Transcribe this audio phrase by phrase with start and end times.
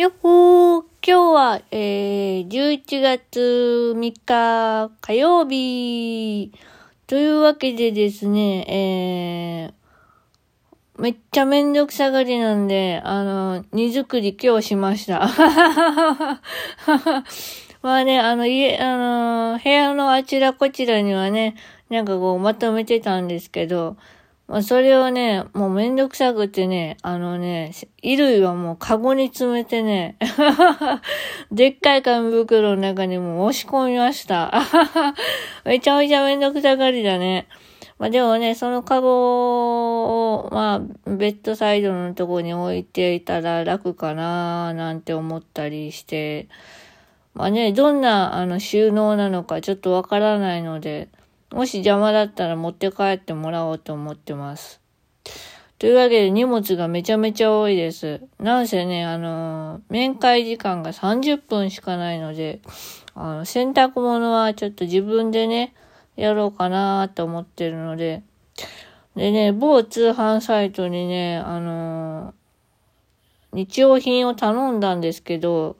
[0.00, 6.52] よっほー今日は、えー、11月3日火曜日
[7.06, 15.28] というわけでですね、えー、めっちゃめんどくさがりなんで、あの、荷造り今日しました。
[17.82, 21.56] まあね、あの、家、あの、部屋のあちらこちらにはね、
[21.90, 23.98] なんかこうまとめてたんですけど、
[24.50, 27.70] まそれをね、もうめんどくさくてね、あのね、
[28.02, 30.16] 衣類はもうカゴに詰めてね、
[31.52, 34.52] でっかい紙袋の中にもう押し込みました。
[35.64, 37.46] めちゃめちゃめんどくさがりだね。
[38.00, 46.48] まあでもね、そのカゴを、まあ、ベッドサイドのとこに置いていたら楽かななんて思ったりして、
[47.34, 51.08] まあね、どんなあの収納なのかちょっとわからないので、
[51.52, 54.80] もし邪魔だったら持って帰ってもらおうと思ってます。
[55.80, 58.20] というわけで荷物がめちゃめちゃ多いです。
[58.38, 62.60] なんせね、あの、面会時間が30分しかないので、
[63.14, 65.74] あの、洗濯物はちょっと自分でね、
[66.16, 68.22] やろうかなと思ってるので、
[69.16, 72.34] でね、某通販サイトにね、あの、
[73.52, 75.76] 日用品を頼んだんですけど、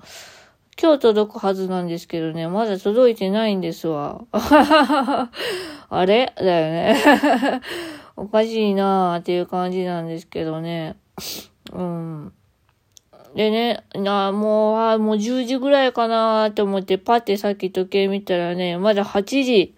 [0.83, 4.25] 今日届くはずなんですけどね、まだ届いてないんですわ。
[4.33, 6.33] あれ？
[6.37, 7.61] だよね。
[8.17, 10.97] おかしいなーっていう感じなんですけどね。
[11.75, 12.33] うん。
[13.35, 19.75] でね、なもう、あもう10時ぐらいかなーって思って、パってさっき時計見たらね、まだ8時、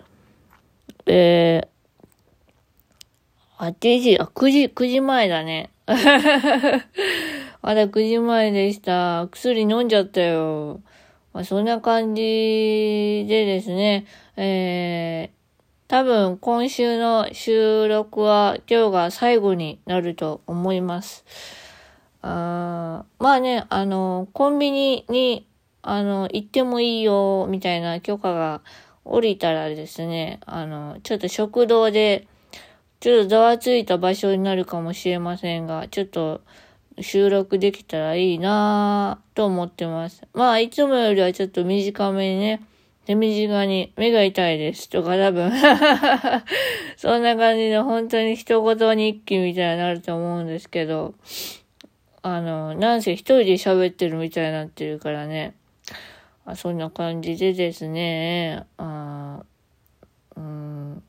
[1.06, 5.70] えー、8時、あ、9時、9時前だね。
[7.60, 9.26] まだ9時前でした。
[9.32, 10.80] 薬飲んじゃったよ。
[11.32, 12.22] まあ、そんな感じ
[13.28, 21.24] でですね、えー、多分今週の収録は今日が最後になると思います。
[22.22, 25.46] あまあね、あの、コンビニに、
[25.82, 28.62] あの、行ってもいいよ、みたいな許可が
[29.04, 32.28] 降りたらですね、あの、ちょっと食堂で、
[33.00, 36.40] ちょっとざわついた場所になるかもしれませんが、ちょっと、
[37.00, 40.22] 収録できたらいいなぁと思ってます。
[40.34, 42.62] まあ、いつもよりはちょっと短めにね、
[43.06, 45.52] 手短に目が痛いですとか多分。
[46.96, 51.14] そんな感じで本当に一言日記みたいになると思うんですけど、
[52.22, 55.54] あの、なんせ一人で喋ってるみたいになってるからね。
[56.44, 59.44] あそんな感じでですね、あ
[60.36, 61.02] うん、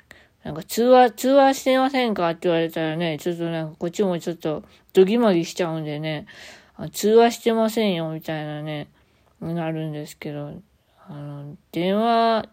[0.43, 6.25] なんか通話、通話してませんかって言われたらね、ちょっとなんかこっちもちょっとドギマギしちゃうんでね、
[6.91, 8.89] 通話してませんよみたいなね、
[9.41, 10.53] なるんですけど、
[11.07, 12.45] あの、電話、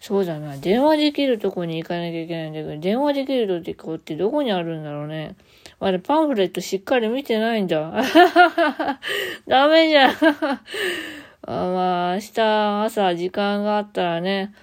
[0.00, 5.36] そうだな、電話できるとこに行かなきゃいけないんだけど、電話できるとこってどこにあるんだろうね。
[5.80, 7.92] まだパンフレットしっかり見てないんだ。
[9.48, 10.14] ダメじゃん
[11.46, 14.54] あまあ、明日朝時間があったらね、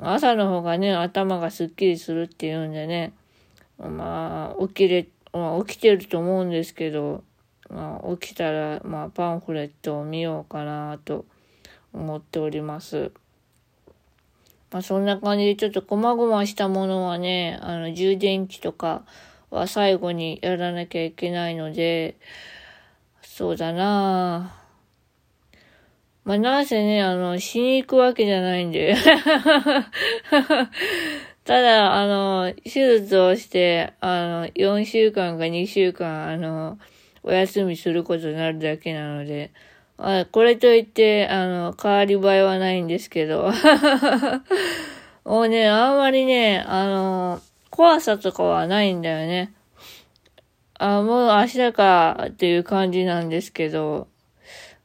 [0.00, 3.12] 朝の方がね、頭がすっきりするっていうんでね、
[3.78, 7.22] まあ、起きれ、まあ、起きてると思うんですけど、
[7.70, 11.24] まあ、起きたら、まあ、パンフレットを見ようかなと
[11.92, 13.12] 思っております。
[14.72, 19.04] まあ、そんな感じでちょっと細々したものはね、あの、充電器とか
[19.50, 22.16] は最後にやらなきゃいけないので、
[23.22, 24.63] そうだなぁ。
[26.24, 28.96] まあ、なんせね、あの、しに行くわけじゃないんで。
[31.44, 36.78] ただ、あの、手術をして、あの、4週間か2週間、あの、
[37.22, 39.50] お休みすることになるだけなので、
[39.98, 43.52] あこれといって、あの、変わり映えはないんですけど。
[45.24, 49.52] もうね、あんまりね、あの、怖さとかはないんだよね。
[50.78, 54.08] あ、もう明日かっていう感じなんですけど、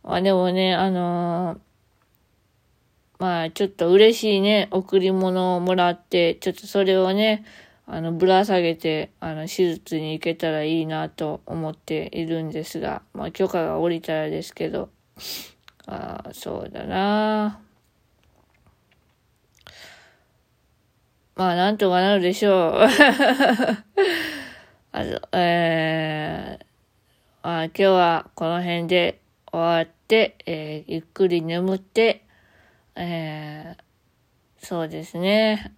[0.04, 1.60] まあ、でもね、あのー、
[3.20, 7.44] まあ、ちょっと嬉しいね、贈り物をもらって、ちょっとそれをね、
[7.86, 14.90] あの、ぶら下げて、あの、手術に行けたらいいなと思っているんですが、まあ、許可が下りたらですけど、
[15.88, 17.60] ああ、そうだな
[21.36, 22.80] まあ、なんとかなるでしょう。
[24.92, 26.66] あの、えー、
[27.42, 32.26] あ今日はこの辺で終わって、えー、ゆっくり眠って、
[32.96, 35.74] えー、そうですね、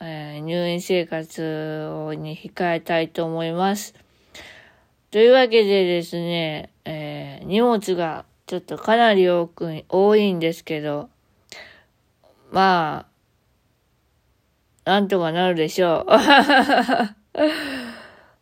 [0.00, 3.94] えー、入院生活に控えたいと思います。
[5.10, 11.08] というわけでですね、えー、荷物がちょっとかなり多く、多いんですけど、
[12.50, 13.06] ま
[14.84, 16.10] あ、なんとかなるでしょう。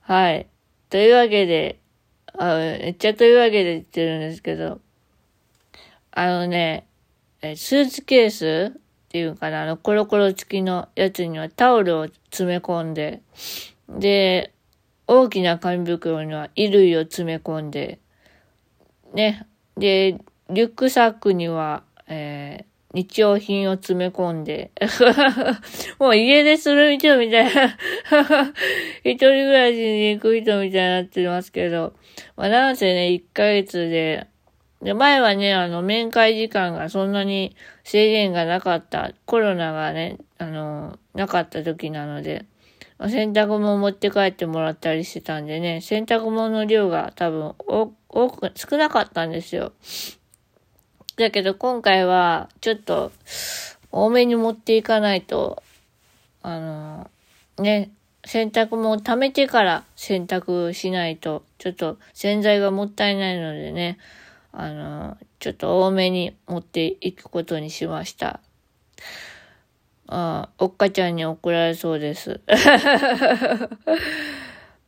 [0.00, 0.46] はい。
[0.90, 1.80] というわけで、
[2.38, 4.80] あ、めっちゃというわけで言ってるんですけど、
[6.10, 6.86] あのね、
[7.42, 13.22] スーツケースっていうかな、あの、コロコロ付きのやつにはタオルを詰め込んで、
[13.88, 14.52] で、
[15.06, 18.00] 大きな紙袋には衣類を詰め込んで、
[19.14, 19.46] ね、
[19.76, 20.18] で、
[20.50, 22.64] リュックサックには、えー、
[22.96, 24.70] 日用品を詰め込んで、
[26.00, 27.76] もう家出する人みたいな。
[29.04, 31.92] 一人暮らしに行く人みたいになってますけど、
[32.36, 34.26] まあなんせね、1ヶ月で、
[34.80, 37.54] で、前はね、あの、面会時間がそんなに
[37.84, 42.46] 制限がなかった、コロナがね、あの、なかった時なので、
[42.98, 47.54] 洗濯物持って帰ってもらったりしてたんでね、洗濯物の量が多分
[48.08, 49.72] 多く、少なかったんですよ。
[51.16, 53.10] だけど今回はちょっと
[53.90, 55.62] 多めに持っていかないと、
[56.42, 57.10] あの、
[57.58, 57.90] ね、
[58.26, 63.96] 洗濯物溜めてから洗濯しないと、ちょっと洗剤がもったいないのでね、
[64.52, 68.40] あの、ちょっと多めに持っていくことにしました。
[70.08, 72.40] ああ、おっかちゃんに怒られそうです。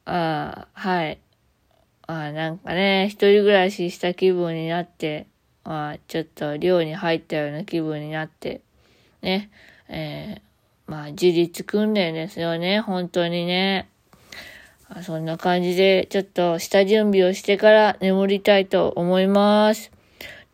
[0.04, 1.18] あ あ、はい。
[2.06, 5.26] ああ、なんかね、一人暮らしした気分になって、
[5.68, 8.62] まあ、ちょっと寮に入ったような気分になって、
[9.20, 9.50] ね、
[9.90, 13.86] えー、まあ、自立訓練ですよね、本当にね。
[15.02, 19.92] そんな感じで、ちょっと下準備をしてから眠りたいと思います。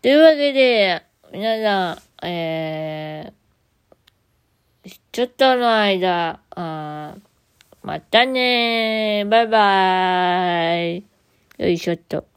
[0.02, 7.14] というわけで、皆さん、えー、ちょっとの間、あ
[7.84, 9.24] またね。
[9.30, 11.04] バイバーイ。
[11.58, 12.33] よいしょっと。